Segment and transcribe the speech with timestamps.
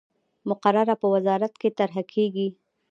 [0.49, 2.47] مقرره په وزارت کې طرح کیږي.